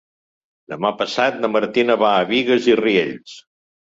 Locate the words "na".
1.43-1.51